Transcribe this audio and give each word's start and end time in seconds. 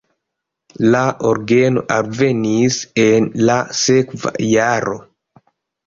La 0.95 1.01
orgeno 1.33 1.83
alvenis 1.97 2.81
en 3.07 3.31
la 3.47 3.61
sekva 3.85 4.37
jaro. 4.51 5.03